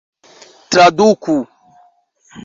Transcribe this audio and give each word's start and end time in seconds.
traduku 0.79 1.35